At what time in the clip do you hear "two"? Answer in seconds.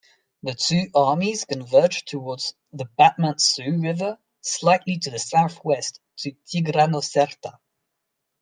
0.55-0.89